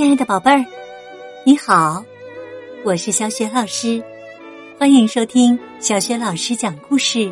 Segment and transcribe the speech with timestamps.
[0.00, 0.64] 亲爱的宝贝儿，
[1.44, 2.02] 你好，
[2.86, 4.02] 我是小雪老师，
[4.78, 7.30] 欢迎收听小雪老师讲故事，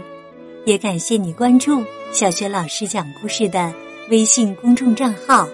[0.66, 3.72] 也感谢你关注小雪老师讲故事的
[4.10, 5.48] 微信公众账号。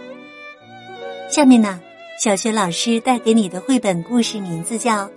[1.31, 1.81] 下面呢，
[2.19, 5.07] 小雪老师带给你的绘本故事名字叫《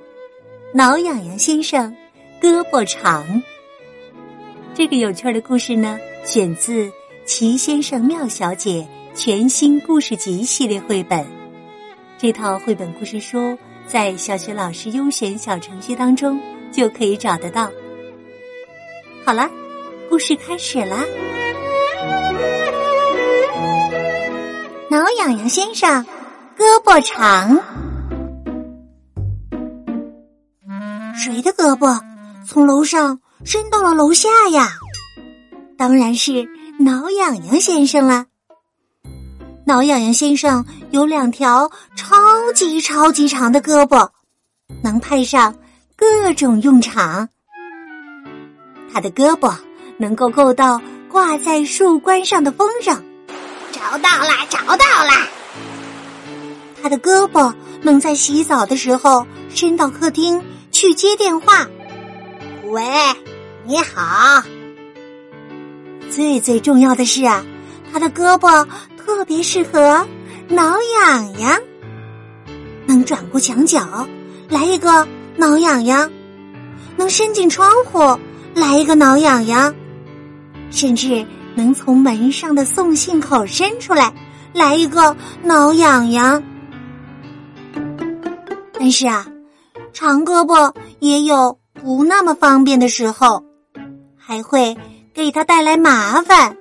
[0.75, 1.91] 挠痒痒先生
[2.39, 3.25] 胳膊长》。
[4.75, 6.85] 这个有趣的故事呢，选自
[7.25, 8.87] 《奇先生妙小姐》
[9.19, 11.36] 全新故事集系列绘本。
[12.19, 17.69] 这套绘本故事书在小学老师优选小程序当中就可以找得到。
[19.23, 19.47] 好了，
[20.09, 21.05] 故事开始啦！
[24.89, 26.03] 挠痒痒先生
[26.57, 27.55] 胳膊长，
[31.13, 32.01] 谁的胳膊
[32.47, 34.69] 从楼上伸到了楼下呀？
[35.77, 38.25] 当然是挠痒痒先生了。
[39.67, 42.15] 挠痒痒先生有两条超
[42.53, 44.09] 级超级长的胳膊，
[44.81, 45.53] 能派上
[45.97, 47.27] 各种用场。
[48.93, 49.53] 他的胳膊
[49.97, 52.97] 能够够到挂在树冠上的风筝，
[53.73, 55.27] 找到啦，找到啦！
[56.81, 61.67] 他的胳膊能在洗澡的时候伸到客厅去接电话。
[62.69, 62.81] 喂，
[63.65, 64.41] 你好。
[66.09, 67.45] 最最重要的是啊，
[67.91, 68.65] 他的胳膊。
[69.07, 70.05] 特别适合
[70.49, 71.57] 挠痒痒，
[72.85, 74.05] 能转过墙角
[74.49, 76.11] 来一个挠痒痒，
[76.97, 77.99] 能伸进窗户
[78.53, 79.73] 来一个挠痒痒，
[80.69, 84.13] 甚至能从门上的送信口伸出来
[84.53, 86.43] 来一个挠痒痒。
[88.73, 89.25] 但是啊，
[89.93, 93.41] 长胳膊也有不那么方便的时候，
[94.17, 94.77] 还会
[95.13, 96.57] 给他带来麻烦，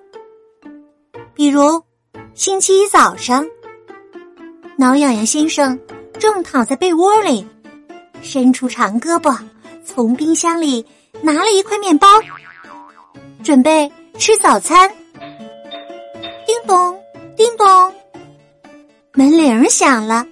[1.34, 1.83] 比如。
[2.37, 3.47] 星期一早上，
[4.77, 5.81] 挠痒痒先生
[6.19, 7.47] 正躺在被窝里，
[8.21, 9.34] 伸出长胳膊，
[9.87, 10.84] 从冰箱里
[11.22, 12.06] 拿了一块面包，
[13.43, 14.93] 准备吃早餐。
[16.47, 17.00] 叮咚，
[17.38, 17.94] 叮咚，
[19.15, 20.27] 门铃响了，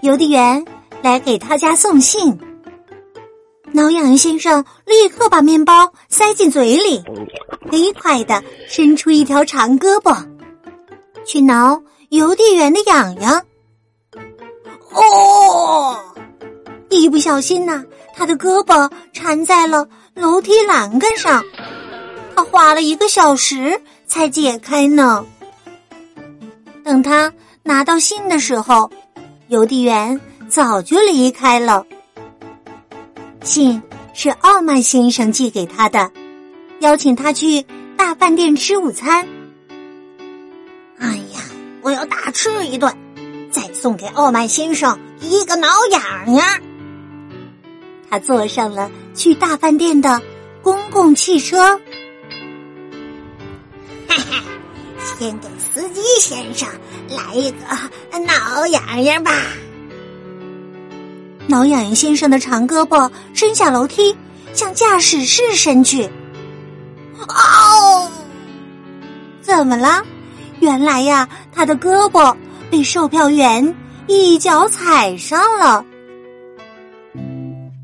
[0.00, 0.64] 邮递员
[1.02, 2.36] 来给他家送信。
[3.70, 7.00] 挠痒痒先生立刻把面包塞进嘴里，
[7.70, 10.20] 飞快的伸出一条长胳膊。
[11.28, 13.44] 去挠邮递员的痒痒，
[14.92, 15.98] 哦！
[16.88, 17.84] 一不小心呐，
[18.16, 21.44] 他的胳膊缠在了楼梯栏杆上，
[22.34, 25.26] 他花了一个小时才解开呢。
[26.82, 27.30] 等他
[27.62, 28.90] 拿到信的时候，
[29.48, 30.18] 邮递员
[30.48, 31.84] 早就离开了。
[33.42, 33.82] 信
[34.14, 36.10] 是傲慢先生寄给他的，
[36.80, 37.66] 邀请他去
[37.98, 39.28] 大饭店吃午餐。
[41.88, 42.94] 我要大吃一顿，
[43.50, 46.46] 再送给傲慢先生一个挠痒痒。
[48.10, 50.20] 他坐上了去大饭店的
[50.60, 51.78] 公共汽车。
[54.06, 54.42] 哈哈，
[55.18, 56.68] 先给司机先生
[57.08, 57.56] 来一个
[58.18, 59.32] 挠痒痒吧。
[61.46, 64.14] 挠痒痒先生的长胳膊伸下楼梯，
[64.52, 66.10] 向驾驶室伸去。
[67.18, 68.10] 哦，
[69.40, 70.04] 怎么了？
[70.60, 72.34] 原来呀，他的胳膊
[72.70, 73.74] 被售票员
[74.06, 75.84] 一脚踩上了。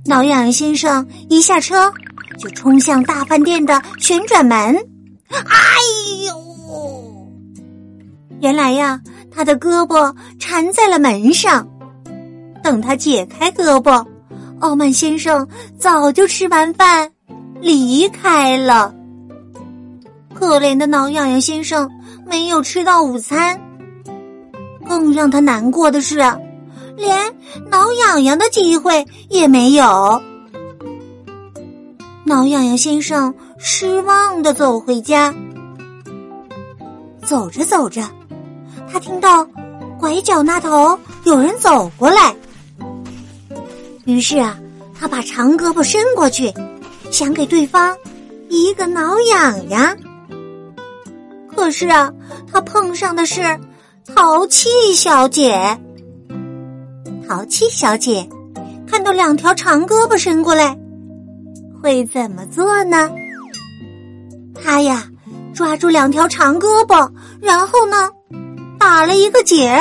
[0.04, 1.92] 挠痒先生一下车
[2.38, 4.76] 就冲向大饭店的旋转门，
[5.30, 5.44] 哎
[6.26, 7.28] 呦！
[8.40, 11.66] 原来呀，他的胳膊缠在了门上。
[12.62, 14.04] 等他解开胳膊，
[14.60, 15.46] 傲慢先生
[15.78, 17.10] 早就吃完饭
[17.60, 18.94] 离开了。
[20.34, 21.90] 可怜的挠痒痒先生。
[22.26, 23.60] 没有吃到午餐，
[24.88, 26.16] 更让他难过的是，
[26.96, 27.34] 连
[27.70, 30.22] 挠痒痒的机会也没有。
[32.24, 35.34] 挠痒痒先生失望的走回家，
[37.22, 38.02] 走着走着，
[38.90, 39.46] 他听到
[40.00, 42.34] 拐角那头有人走过来，
[44.06, 44.58] 于是啊，
[44.98, 46.50] 他把长胳膊伸过去，
[47.10, 47.94] 想给对方
[48.48, 49.94] 一个挠痒痒。
[51.64, 52.12] 可是啊，
[52.52, 53.40] 他碰上的是
[54.14, 55.58] 淘气小姐。
[57.26, 58.28] 淘气小姐
[58.86, 60.76] 看到两条长胳膊伸过来，
[61.80, 63.10] 会怎么做呢？
[64.62, 65.04] 他呀，
[65.54, 68.10] 抓住两条长胳膊，然后呢，
[68.78, 69.74] 打了一个结。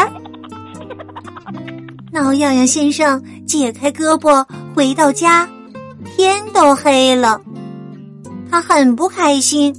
[2.13, 5.45] 挠痒痒先生解开胳膊回到家，
[6.15, 7.41] 天都黑了，
[8.49, 9.75] 他很不开心。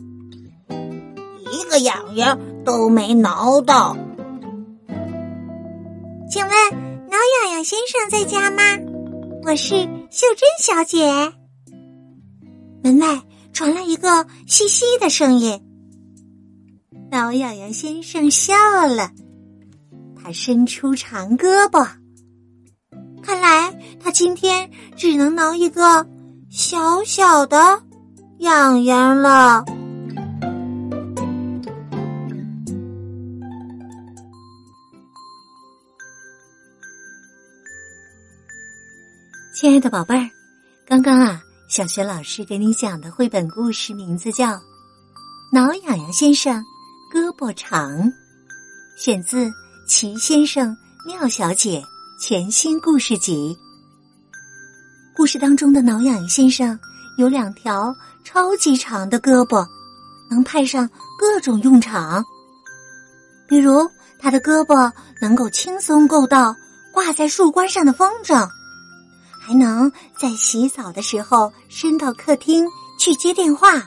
[1.54, 3.96] 一个痒痒都没挠到，
[6.28, 6.50] 请问
[7.08, 8.62] 挠痒痒先生在家吗？
[9.44, 9.76] 我是
[10.10, 11.32] 秀珍小姐。
[12.82, 13.22] 门外
[13.52, 15.60] 传来一个嘻嘻的声音。
[17.12, 18.54] 挠痒痒先生笑
[18.88, 19.12] 了，
[20.20, 21.88] 他伸出长胳膊。
[23.22, 23.72] 看来
[24.02, 26.04] 他今天只能挠一个
[26.50, 27.80] 小小的
[28.38, 29.64] 痒痒了。
[39.54, 40.28] 亲爱的宝贝儿，
[40.84, 44.48] 刚刚啊，小学老师给你讲的绘本故事名字叫
[45.52, 46.60] 《挠痒痒先生
[47.14, 47.92] 胳膊长》，
[48.96, 49.46] 选自
[49.86, 51.80] 《齐先生妙小姐》
[52.20, 53.56] 全新故事集。
[55.14, 56.76] 故事当中的挠痒痒先生
[57.16, 59.64] 有两条超级长的胳膊，
[60.28, 62.24] 能派上各种用场。
[63.46, 64.90] 比如，他的胳膊
[65.20, 66.56] 能够轻松够到
[66.92, 68.48] 挂在树冠上的风筝。
[69.46, 72.66] 还能在洗澡的时候伸到客厅
[72.98, 73.86] 去接电话，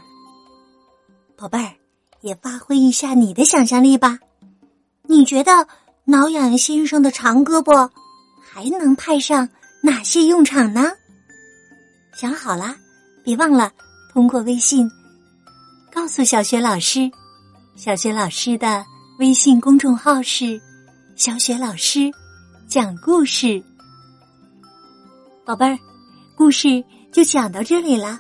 [1.36, 1.74] 宝贝儿，
[2.22, 4.20] 也发挥一下你的想象力吧。
[5.02, 5.68] 你觉得
[6.04, 7.90] 挠痒痒先生的长胳膊
[8.40, 9.50] 还能派上
[9.82, 10.92] 哪些用场呢？
[12.14, 12.76] 想好了，
[13.24, 13.72] 别忘了
[14.14, 14.88] 通过微信
[15.92, 17.10] 告诉小雪老师。
[17.76, 18.86] 小雪老师的
[19.18, 20.62] 微信公众号是
[21.18, 22.12] “小雪老师
[22.68, 23.64] 讲故事”。
[25.48, 25.80] 宝贝儿，
[26.36, 28.20] 故事就讲到这里了。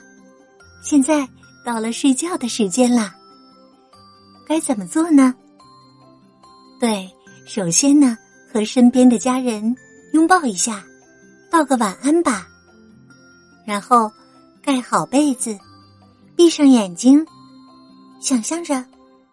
[0.81, 1.27] 现在
[1.65, 3.13] 到了睡觉的时间了，
[4.47, 5.35] 该怎么做呢？
[6.79, 7.13] 对，
[7.45, 8.17] 首先呢，
[8.49, 9.75] 和身边的家人
[10.13, 10.85] 拥抱一下，
[11.51, 12.47] 道个晚安吧。
[13.65, 14.09] 然后
[14.61, 15.59] 盖好被子，
[16.33, 17.27] 闭上眼睛，
[18.21, 18.85] 想象着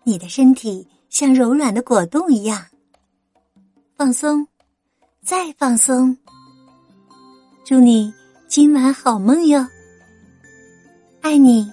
[0.03, 2.61] 你的身体像柔软的果冻一样
[3.97, 4.49] 放松，
[5.23, 6.19] 再放松。
[7.65, 8.13] 祝你
[8.47, 9.67] 今晚好梦哟！
[11.23, 11.73] 爱你。